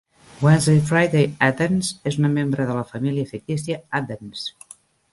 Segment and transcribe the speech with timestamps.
[0.45, 4.47] Wednesday Friday Addams és una membre de la família fictícia Addams.